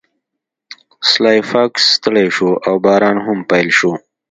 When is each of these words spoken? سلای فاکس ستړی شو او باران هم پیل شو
سلای 1.11 1.39
فاکس 1.51 1.83
ستړی 1.97 2.27
شو 2.35 2.49
او 2.67 2.75
باران 2.85 3.17
هم 3.25 3.39
پیل 3.49 3.69
شو 3.77 3.91